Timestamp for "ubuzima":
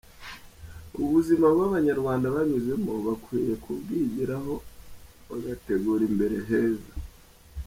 1.03-1.45